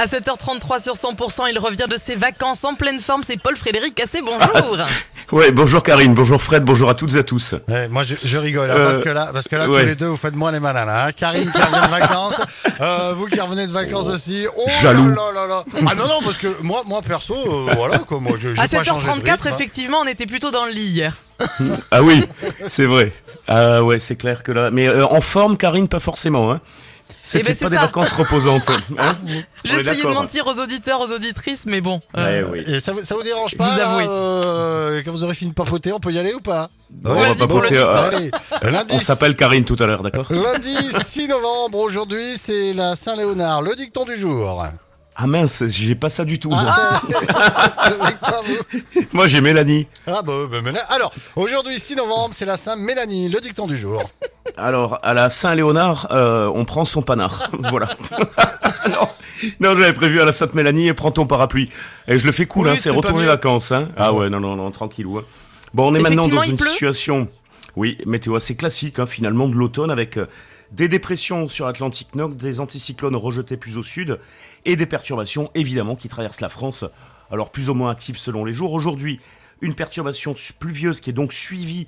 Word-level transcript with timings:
À 0.00 0.06
7h33 0.06 0.82
sur 0.82 0.94
100%, 0.94 1.50
il 1.50 1.58
revient 1.58 1.84
de 1.86 1.98
ses 1.98 2.14
vacances 2.16 2.64
en 2.64 2.74
pleine 2.74 3.00
forme. 3.00 3.20
C'est 3.22 3.36
Paul 3.38 3.54
Frédéric 3.54 3.94
Cassé, 3.94 4.22
bonjour. 4.24 4.78
Ouais, 5.32 5.52
bonjour 5.52 5.84
Karine, 5.84 6.12
bonjour 6.12 6.42
Fred, 6.42 6.64
bonjour 6.64 6.88
à 6.90 6.94
toutes 6.94 7.14
et 7.14 7.18
à 7.18 7.22
tous. 7.22 7.54
Ouais, 7.68 7.86
moi 7.86 8.02
je, 8.02 8.16
je 8.20 8.36
rigole 8.38 8.68
hein, 8.68 8.74
Euh, 8.76 8.90
parce 8.90 8.98
que 9.00 9.08
là, 9.10 9.30
parce 9.32 9.46
que 9.46 9.54
là 9.54 9.68
ouais. 9.68 9.82
tous 9.82 9.86
les 9.86 9.94
deux 9.94 10.06
vous 10.06 10.16
faites 10.16 10.34
moins 10.34 10.50
les 10.50 10.58
malins 10.58 10.88
hein. 10.88 11.12
Karine 11.12 11.48
qui 11.52 11.56
revient 11.62 11.86
de 11.86 11.90
vacances, 12.00 12.40
euh, 12.80 13.12
vous 13.14 13.26
qui 13.26 13.38
revenez 13.38 13.68
de 13.68 13.72
vacances 13.72 14.08
aussi. 14.08 14.46
Oh 14.56 14.64
Jaloux. 14.80 15.10
là 15.10 15.30
là 15.32 15.46
là. 15.46 15.64
Ah 15.86 15.94
non 15.94 16.08
non 16.08 16.20
parce 16.24 16.36
que 16.36 16.48
moi 16.62 16.82
moi 16.84 17.00
perso 17.00 17.36
euh, 17.36 17.72
voilà 17.76 17.98
quoi 17.98 18.18
moi 18.18 18.32
je 18.40 18.48
À 18.58 18.66
pas 18.66 18.82
changé 18.82 19.06
de 19.06 19.12
7h34, 19.12 19.30
rythme, 19.30 19.30
hein. 19.30 19.50
effectivement, 19.54 19.98
on 20.02 20.06
était 20.08 20.26
plutôt 20.26 20.50
dans 20.50 20.64
le 20.64 20.72
lit 20.72 20.86
hier. 20.86 21.14
Ah 21.92 22.02
oui, 22.02 22.24
c'est 22.66 22.86
vrai. 22.86 23.12
Ah 23.46 23.84
ouais, 23.84 24.00
c'est 24.00 24.16
clair 24.16 24.42
que 24.42 24.50
là. 24.50 24.70
Mais 24.72 24.88
euh, 24.88 25.06
en 25.06 25.20
forme, 25.20 25.56
Karine, 25.56 25.86
pas 25.86 26.00
forcément. 26.00 26.50
Hein. 26.50 26.60
C'était 27.22 27.44
ben, 27.48 27.54
c'est 27.54 27.64
pas 27.64 27.70
des 27.70 27.76
ça. 27.76 27.82
vacances 27.82 28.12
reposantes. 28.12 28.70
Hein 28.98 29.16
est 29.64 29.80
essayé 29.80 30.02
de 30.02 30.08
mentir 30.08 30.46
aux 30.46 30.58
auditeurs, 30.58 31.00
aux 31.00 31.10
auditrices, 31.12 31.66
mais 31.66 31.80
bon. 31.80 32.00
Ouais, 32.14 32.42
euh, 32.42 32.48
oui. 32.50 32.62
Et 32.66 32.80
ça 32.80 32.92
vous, 32.92 33.04
ça 33.04 33.14
vous 33.14 33.22
dérange 33.22 33.54
pas 33.56 33.70
Vous 33.70 33.78
là, 33.78 33.90
avouez. 33.90 34.04
euh, 34.08 35.02
quand 35.04 35.10
vous 35.12 35.24
aurez 35.24 35.34
fini 35.34 35.50
de 35.50 35.54
papoter, 35.54 35.92
on 35.92 36.00
peut 36.00 36.12
y 36.12 36.18
aller 36.18 36.32
ou 36.32 36.40
pas? 36.40 36.70
On 37.04 37.14
va 37.14 37.34
papoter, 37.34 37.76
euh. 37.76 38.30
Lundi, 38.62 38.94
On 38.94 39.00
s'appelle 39.00 39.34
Karine 39.34 39.64
tout 39.64 39.76
à 39.78 39.86
l'heure, 39.86 40.02
d'accord? 40.02 40.26
Lundi 40.30 40.76
6 41.04 41.28
novembre, 41.28 41.78
aujourd'hui 41.78 42.36
c'est 42.36 42.72
la 42.72 42.96
Saint-Léonard, 42.96 43.62
le 43.62 43.74
dicton 43.74 44.04
du 44.04 44.16
jour. 44.16 44.64
Ah 45.22 45.26
mince, 45.26 45.64
j'ai 45.66 45.94
pas 45.94 46.08
ça 46.08 46.24
du 46.24 46.38
tout. 46.38 46.48
moi. 46.48 46.64
Ah, 46.66 47.02
Moi, 49.12 49.28
j'ai 49.28 49.40
Mélanie. 49.40 49.86
Ah 50.06 50.22
bah, 50.24 50.32
bah, 50.50 50.58
alors, 50.88 51.12
aujourd'hui 51.36 51.78
6 51.78 51.96
novembre, 51.96 52.30
c'est 52.32 52.46
la 52.46 52.56
Saint-Mélanie, 52.56 53.28
le 53.28 53.40
dicton 53.40 53.66
du 53.66 53.78
jour. 53.78 54.02
Alors, 54.60 54.98
à 55.02 55.14
la 55.14 55.30
Saint-Léonard, 55.30 56.08
euh, 56.10 56.50
on 56.54 56.64
prend 56.64 56.84
son 56.84 57.02
panard. 57.02 57.50
voilà. 57.70 57.88
non, 58.88 59.08
non 59.60 59.78
j'avais 59.78 59.92
prévu 59.92 60.20
à 60.20 60.24
la 60.24 60.32
Sainte-Mélanie, 60.32 60.92
prends 60.92 61.10
ton 61.10 61.26
parapluie. 61.26 61.70
Et 62.08 62.18
je 62.18 62.26
le 62.26 62.32
fais 62.32 62.46
cool, 62.46 62.66
Oui, 62.66 62.72
hein, 62.72 62.76
c'est 62.76 62.90
retourner 62.90 63.24
vacances. 63.24 63.72
Hein. 63.72 63.88
Ah 63.96 64.12
ouais, 64.12 64.28
non, 64.28 64.40
non, 64.40 64.56
non, 64.56 64.70
tranquillou. 64.70 65.18
hein. 65.18 65.24
Bon, 65.72 65.90
on 65.90 65.94
est 65.94 66.00
maintenant 66.00 66.28
dans 66.28 66.42
une 66.42 66.56
pleut 66.56 66.68
situation, 66.68 67.28
oui, 67.76 67.96
météo 68.04 68.34
assez 68.34 68.56
classique, 68.56 68.98
hein, 68.98 69.06
finalement, 69.06 69.48
de 69.48 69.54
l'automne, 69.54 69.90
avec 69.90 70.18
euh, 70.18 70.26
des 70.72 70.88
dépressions 70.88 71.48
sur 71.48 71.66
Atlantique 71.66 72.14
Nord, 72.14 72.30
des 72.30 72.60
anticyclones 72.60 73.16
rejetés 73.16 73.56
plus 73.56 73.78
au 73.78 73.82
sud, 73.82 74.18
et 74.66 74.76
des 74.76 74.86
perturbations, 74.86 75.50
évidemment, 75.54 75.96
qui 75.96 76.08
traversent 76.08 76.40
la 76.40 76.48
France, 76.48 76.84
alors 77.30 77.50
plus 77.50 77.70
ou 77.70 77.74
moins 77.74 77.90
actives 77.90 78.18
selon 78.18 78.44
les 78.44 78.52
jours. 78.52 78.72
Aujourd'hui, 78.72 79.20
une 79.62 79.74
perturbation 79.74 80.34
pluvieuse 80.58 81.00
qui 81.00 81.10
est 81.10 81.14
donc 81.14 81.32
suivie 81.32 81.86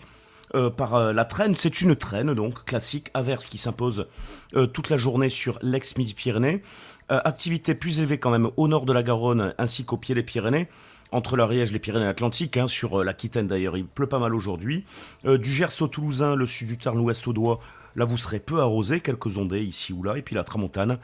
euh, 0.54 0.70
par 0.70 0.94
euh, 0.94 1.12
la 1.12 1.24
traîne. 1.24 1.54
C'est 1.54 1.80
une 1.80 1.96
traîne, 1.96 2.34
donc 2.34 2.64
classique, 2.64 3.10
averse 3.14 3.46
qui 3.46 3.56
s'impose 3.56 4.06
euh, 4.54 4.66
toute 4.66 4.90
la 4.90 4.96
journée 4.96 5.30
sur 5.30 5.58
l'ex-Midi-Pyrénées. 5.62 6.62
Activité 7.08 7.74
plus 7.74 7.98
élevée 7.98 8.16
quand 8.16 8.30
même 8.30 8.48
au 8.56 8.68
nord 8.68 8.86
de 8.86 8.92
la 8.92 9.02
Garonne 9.02 9.52
ainsi 9.58 9.84
qu'au 9.84 9.98
pied 9.98 10.14
des 10.14 10.22
Pyrénées. 10.22 10.68
Entre 11.10 11.36
l'Ariège, 11.36 11.70
les 11.70 11.78
Pyrénées-Atlantiques, 11.78 12.56
hein, 12.56 12.68
sur 12.68 13.04
l'Aquitaine 13.04 13.46
d'ailleurs, 13.46 13.76
il 13.76 13.84
pleut 13.84 14.06
pas 14.06 14.18
mal 14.18 14.34
aujourd'hui. 14.34 14.86
Du 15.26 15.52
Gers 15.52 15.82
au 15.82 15.88
Toulousain, 15.88 16.36
le 16.36 16.46
sud 16.46 16.68
du 16.68 16.78
Tarn, 16.78 16.96
l'ouest 16.96 17.28
au 17.28 17.34
Doigt, 17.34 17.60
là 17.96 18.06
vous 18.06 18.16
serez 18.16 18.40
peu 18.40 18.60
arrosé, 18.60 19.00
quelques 19.00 19.36
ondées 19.36 19.62
ici 19.62 19.92
ou 19.92 20.02
là. 20.02 20.16
Et 20.16 20.22
puis 20.22 20.34
la 20.34 20.42
Tramontane, 20.42 20.96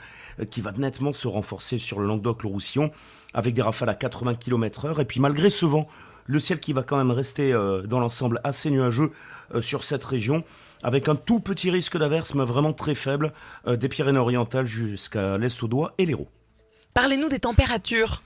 qui 0.50 0.62
va 0.62 0.72
nettement 0.72 1.12
se 1.12 1.28
renforcer 1.28 1.78
sur 1.78 2.00
le 2.00 2.06
Languedoc, 2.06 2.42
le 2.42 2.48
Roussillon, 2.48 2.91
avec 3.34 3.52
des 3.52 3.60
rafales 3.60 3.91
à 3.91 3.94
80 3.94 4.36
km/h. 4.36 5.02
Et 5.02 5.04
puis 5.04 5.20
malgré 5.20 5.50
ce 5.50 5.66
vent, 5.66 5.88
le 6.29 6.39
ciel 6.39 6.61
qui 6.61 6.73
va 6.73 6.84
quand 6.84 6.97
même 6.97 7.11
rester 7.11 7.53
euh, 7.53 7.83
dans 7.83 7.98
l'ensemble 7.98 8.41
assez 8.45 8.71
nuageux 8.71 9.11
euh, 9.55 9.62
sur 9.62 9.83
cette 9.83 10.05
région, 10.05 10.45
avec 10.83 11.09
un 11.09 11.17
tout 11.17 11.41
petit 11.41 11.71
risque 11.71 11.97
d'averse, 11.98 12.34
mais 12.34 12.45
vraiment 12.45 12.73
très 12.73 12.95
faible, 12.95 13.33
euh, 13.67 13.77
des 13.77 13.89
Pyrénées-Orientales 13.89 14.67
jusqu'à 14.67 15.39
l'Est 15.39 15.61
au 15.62 15.69
Doigt 15.69 15.95
et 15.99 16.05
l'Hérault. 16.05 16.29
Parlez-nous 16.95 17.29
des 17.29 17.41
températures. 17.41 18.23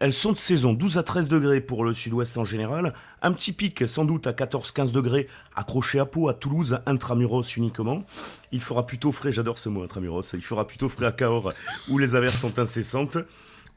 Elles 0.00 0.12
sont 0.12 0.32
de 0.32 0.38
saison, 0.40 0.72
12 0.72 0.98
à 0.98 1.04
13 1.04 1.28
degrés 1.28 1.60
pour 1.60 1.84
le 1.84 1.94
sud-ouest 1.94 2.36
en 2.36 2.44
général, 2.44 2.94
un 3.22 3.30
petit 3.30 3.52
pic 3.52 3.86
sans 3.86 4.04
doute 4.04 4.26
à 4.26 4.32
14-15 4.32 4.90
degrés 4.90 5.28
accroché 5.54 6.00
à 6.00 6.04
Pau, 6.06 6.28
à 6.28 6.34
Toulouse, 6.34 6.80
intramuros 6.86 7.44
uniquement. 7.56 8.04
Il 8.50 8.60
fera 8.60 8.86
plutôt 8.86 9.12
frais, 9.12 9.30
j'adore 9.30 9.60
ce 9.60 9.68
mot 9.68 9.84
intramuros, 9.84 10.32
il 10.32 10.42
fera 10.42 10.66
plutôt 10.66 10.88
frais 10.88 11.06
à 11.06 11.12
Cahors 11.12 11.52
où 11.90 11.98
les 11.98 12.16
averses 12.16 12.40
sont 12.40 12.58
incessantes. 12.58 13.18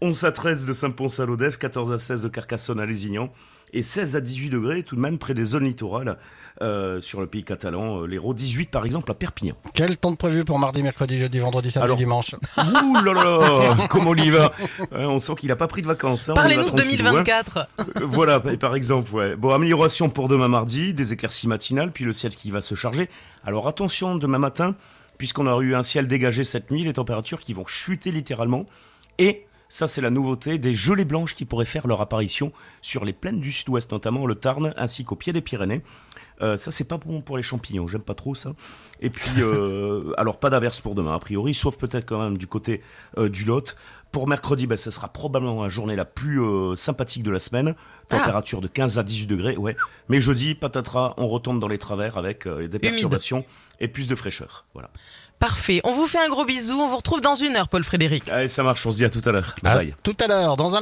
11 0.02 0.24
à 0.24 0.32
13 0.32 0.66
de 0.66 0.74
Saint-Pons 0.74 1.20
à 1.20 1.26
Lodève, 1.26 1.60
14 1.60 1.92
à 1.92 2.00
16 2.00 2.24
de 2.24 2.30
Carcassonne 2.30 2.80
à 2.80 2.86
Lézignan 2.88 3.32
et 3.74 3.84
16 3.84 4.16
à 4.16 4.22
18 4.22 4.50
degrés 4.50 4.84
tout 4.84 4.96
de 4.96 5.02
même 5.02 5.18
près 5.18 5.34
des 5.34 5.46
zones 5.46 5.66
littorales 5.66 6.18
euh, 6.62 7.02
sur 7.02 7.20
le 7.22 7.28
pays 7.28 7.44
catalan, 7.44 8.02
euh, 8.02 8.06
l'Hérault, 8.08 8.34
18 8.34 8.72
par 8.72 8.84
exemple 8.86 9.12
à 9.12 9.14
Perpignan. 9.14 9.54
Quel 9.76 9.96
temps 9.98 10.10
de 10.12 10.16
prévu 10.16 10.44
pour 10.44 10.58
mardi, 10.58 10.82
mercredi, 10.82 11.18
jeudi, 11.20 11.38
vendredi, 11.38 11.70
samedi, 11.70 11.86
Alors- 11.86 11.98
dimanche 11.98 12.34
Ouh 12.58 12.96
là 13.04 13.14
là, 13.14 13.88
comment 13.90 14.12
on 14.12 14.16
y 14.16 14.32
va 14.32 14.54
Hein, 14.92 15.06
On 15.08 15.20
sent 15.20 15.36
qu'il 15.36 15.50
n'a 15.50 15.56
pas 15.56 15.68
pris 15.68 15.84
de 15.84 15.88
vacances. 15.88 16.30
hein, 16.30 16.34
Parlez-nous 16.34 16.64
de 16.64 16.68
tranquillou, 16.70 16.94
hein. 17.08 17.12
2024. 17.12 17.58
Euh, 17.80 17.84
voilà, 18.06 18.40
par 18.40 18.58
par 18.58 18.76
exemple, 18.76 19.14
ouais. 19.14 19.36
Bon, 19.36 19.52
amélioration 19.52 20.10
pour 20.10 20.28
demain 20.30 20.48
mardi, 20.48 20.94
des 20.96 21.14
éclaircies 21.14 21.48
matinales, 21.48 21.92
puis 21.92 22.06
le 22.06 22.14
ciel 22.14 22.36
qui 22.36 22.50
va 22.50 22.62
se 22.62 22.74
charger. 22.74 23.10
Alors 23.46 23.68
attention, 23.68 24.16
demain 24.16 24.40
matin, 24.40 24.74
puisqu'on 25.20 25.46
a 25.46 25.60
eu 25.62 25.76
un 25.76 25.84
ciel 25.84 26.08
dégagé 26.08 26.44
cette 26.44 26.72
nuit, 26.72 26.84
les 26.84 26.94
températures 26.94 27.40
qui 27.40 27.54
vont 27.54 27.66
chuter 27.68 28.10
littéralement. 28.12 28.66
Et 29.20 29.46
ça, 29.70 29.88
c'est 29.88 30.02
la 30.02 30.10
nouveauté, 30.10 30.58
des 30.58 30.74
gelées 30.74 31.06
blanches 31.06 31.36
qui 31.36 31.46
pourraient 31.46 31.66
faire 31.66 31.88
leur 31.88 32.02
apparition 32.02 32.52
sur 32.82 33.06
les 33.06 33.14
plaines 33.14 33.40
du 33.40 33.52
sud-ouest, 33.52 33.92
notamment 33.92 34.26
le 34.26 34.36
Tarn, 34.36 34.74
ainsi 34.78 35.04
qu'au 35.04 35.16
pied 35.16 35.34
des 35.34 35.42
Pyrénées. 35.42 35.82
Euh, 36.42 36.56
ça, 36.56 36.70
c'est 36.70 36.84
pas 36.84 36.98
bon 36.98 37.22
pour 37.22 37.36
les 37.38 37.44
champignons, 37.44 37.88
j'aime 37.88 38.04
pas 38.04 38.14
trop 38.14 38.36
ça. 38.36 38.54
Et 39.02 39.10
puis, 39.10 39.42
euh, 39.42 40.14
alors 40.18 40.40
pas 40.40 40.50
d'averse 40.50 40.82
pour 40.82 40.94
demain, 40.94 41.16
a 41.16 41.20
priori, 41.20 41.54
sauf 41.54 41.78
peut-être 41.78 42.06
quand 42.06 42.22
même 42.22 42.38
du 42.38 42.48
côté 42.48 42.82
euh, 43.18 43.28
du 43.28 43.44
Lot. 43.46 43.76
Pour 44.12 44.28
mercredi, 44.28 44.68
ben, 44.68 44.78
ça 44.78 44.90
sera 44.90 45.10
probablement 45.10 45.64
la 45.64 45.70
journée 45.70 45.96
la 45.96 46.06
plus 46.06 46.42
euh, 46.42 46.76
sympathique 46.76 47.24
de 47.24 47.32
la 47.32 47.40
semaine. 47.40 47.76
Température 48.08 48.62
de 48.62 48.68
15 48.68 49.00
à 49.00 49.04
18 49.04 49.28
degrés, 49.28 49.58
ouais. 49.58 49.76
Mais 50.08 50.22
jeudi, 50.22 50.56
patatras, 50.56 51.14
on 51.18 51.28
retombe 51.28 51.60
dans 51.60 51.68
les 51.68 51.78
travers 51.78 52.18
avec 52.18 52.48
euh, 52.48 52.68
des 52.68 52.80
perturbations 52.80 53.44
et 53.82 53.90
plus 53.90 54.08
de 54.08 54.16
fraîcheur. 54.16 54.66
Voilà. 54.74 54.90
Parfait. 55.40 55.82
On 55.84 55.94
vous 55.94 56.08
fait 56.08 56.18
un 56.18 56.30
gros 56.30 56.46
bisou. 56.46 56.76
On 56.80 56.88
vous 56.88 56.98
retrouve 56.98 57.22
dans 57.22 57.36
une 57.36 57.56
heure, 57.56 57.68
Paul 57.70 57.84
Frédéric. 57.84 58.28
Allez, 58.30 58.50
ça 58.50 58.64
marche, 58.64 58.86
on 58.86 58.92
se 58.92 58.98
dit 58.98 59.06
à 59.06 59.10
tout 59.10 59.22
à 59.26 59.32
l'heure. 59.32 59.54
Bye 59.62 59.72
À 59.72 59.76
bye. 59.78 59.96
Tout 60.04 60.16
à 60.20 60.28
l'heure, 60.28 60.58
dans 60.58 60.76
un 60.76 60.82